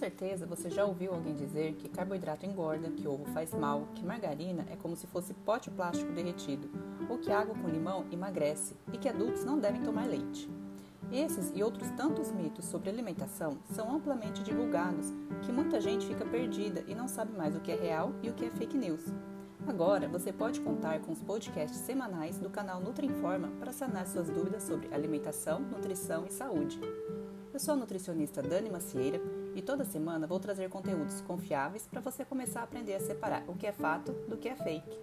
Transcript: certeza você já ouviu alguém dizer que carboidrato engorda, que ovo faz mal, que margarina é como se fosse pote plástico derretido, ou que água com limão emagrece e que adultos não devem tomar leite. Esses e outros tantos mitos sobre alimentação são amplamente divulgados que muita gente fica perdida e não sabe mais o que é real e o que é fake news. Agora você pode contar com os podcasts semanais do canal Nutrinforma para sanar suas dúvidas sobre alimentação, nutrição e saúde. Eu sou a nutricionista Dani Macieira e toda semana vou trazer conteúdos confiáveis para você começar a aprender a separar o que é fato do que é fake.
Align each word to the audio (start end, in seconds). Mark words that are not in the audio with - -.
certeza 0.00 0.46
você 0.46 0.70
já 0.70 0.86
ouviu 0.86 1.12
alguém 1.12 1.34
dizer 1.34 1.74
que 1.74 1.86
carboidrato 1.86 2.46
engorda, 2.46 2.90
que 2.90 3.06
ovo 3.06 3.26
faz 3.34 3.52
mal, 3.52 3.86
que 3.94 4.02
margarina 4.02 4.64
é 4.70 4.76
como 4.76 4.96
se 4.96 5.06
fosse 5.06 5.34
pote 5.34 5.70
plástico 5.70 6.10
derretido, 6.10 6.70
ou 7.06 7.18
que 7.18 7.30
água 7.30 7.54
com 7.54 7.68
limão 7.68 8.06
emagrece 8.10 8.74
e 8.94 8.96
que 8.96 9.10
adultos 9.10 9.44
não 9.44 9.58
devem 9.58 9.82
tomar 9.82 10.06
leite. 10.06 10.48
Esses 11.12 11.52
e 11.54 11.62
outros 11.62 11.90
tantos 11.90 12.32
mitos 12.32 12.64
sobre 12.64 12.88
alimentação 12.88 13.58
são 13.74 13.94
amplamente 13.94 14.42
divulgados 14.42 15.12
que 15.42 15.52
muita 15.52 15.80
gente 15.80 16.06
fica 16.06 16.24
perdida 16.24 16.82
e 16.88 16.94
não 16.94 17.06
sabe 17.06 17.36
mais 17.36 17.54
o 17.54 17.60
que 17.60 17.72
é 17.72 17.76
real 17.76 18.12
e 18.22 18.30
o 18.30 18.32
que 18.32 18.46
é 18.46 18.50
fake 18.50 18.78
news. 18.78 19.04
Agora 19.66 20.08
você 20.08 20.32
pode 20.32 20.60
contar 20.60 21.00
com 21.00 21.12
os 21.12 21.22
podcasts 21.22 21.80
semanais 21.80 22.38
do 22.38 22.48
canal 22.48 22.80
Nutrinforma 22.80 23.48
para 23.58 23.72
sanar 23.72 24.06
suas 24.06 24.30
dúvidas 24.30 24.62
sobre 24.62 24.88
alimentação, 24.94 25.60
nutrição 25.60 26.24
e 26.26 26.32
saúde. 26.32 26.80
Eu 27.60 27.64
sou 27.64 27.74
a 27.74 27.76
nutricionista 27.76 28.40
Dani 28.40 28.70
Macieira 28.70 29.20
e 29.54 29.60
toda 29.60 29.84
semana 29.84 30.26
vou 30.26 30.40
trazer 30.40 30.70
conteúdos 30.70 31.20
confiáveis 31.20 31.86
para 31.86 32.00
você 32.00 32.24
começar 32.24 32.60
a 32.60 32.62
aprender 32.62 32.94
a 32.94 33.00
separar 33.00 33.44
o 33.46 33.54
que 33.54 33.66
é 33.66 33.72
fato 33.72 34.12
do 34.12 34.38
que 34.38 34.48
é 34.48 34.56
fake. 34.56 34.98